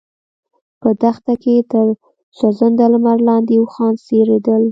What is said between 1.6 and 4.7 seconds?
تر سوځنده لمر لاندې اوښان څرېدل.